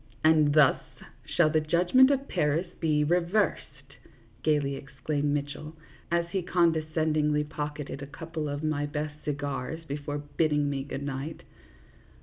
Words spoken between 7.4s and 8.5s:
pocketed a couple